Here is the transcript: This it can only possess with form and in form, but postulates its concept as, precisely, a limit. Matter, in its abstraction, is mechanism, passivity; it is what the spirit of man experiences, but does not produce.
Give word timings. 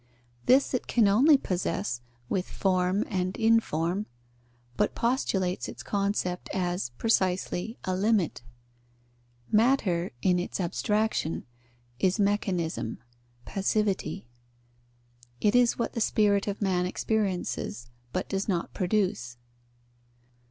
This 0.47 0.73
it 0.73 0.87
can 0.87 1.07
only 1.07 1.37
possess 1.37 2.01
with 2.27 2.49
form 2.49 3.05
and 3.07 3.37
in 3.37 3.59
form, 3.59 4.07
but 4.75 4.95
postulates 4.95 5.67
its 5.69 5.83
concept 5.83 6.49
as, 6.55 6.89
precisely, 6.97 7.77
a 7.83 7.95
limit. 7.95 8.41
Matter, 9.51 10.09
in 10.23 10.39
its 10.39 10.59
abstraction, 10.59 11.45
is 11.99 12.19
mechanism, 12.19 12.97
passivity; 13.45 14.27
it 15.39 15.53
is 15.53 15.77
what 15.77 15.93
the 15.93 16.01
spirit 16.01 16.47
of 16.47 16.63
man 16.63 16.87
experiences, 16.87 17.91
but 18.11 18.27
does 18.27 18.47
not 18.49 18.73
produce. 18.73 19.37